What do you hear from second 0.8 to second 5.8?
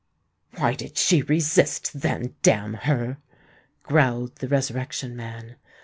she resist, then, damn her!" growled the Resurrection Man.